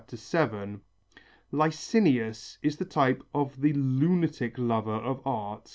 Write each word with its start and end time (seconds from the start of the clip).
_VII). 0.73 0.79
Licinius 1.51 2.57
is 2.63 2.75
the 2.77 2.85
type 2.85 3.23
of 3.35 3.61
the 3.61 3.71
lunatic 3.73 4.57
lover 4.57 4.95
of 4.95 5.21
art. 5.27 5.69